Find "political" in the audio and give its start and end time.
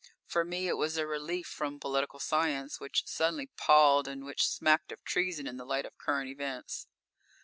1.79-2.17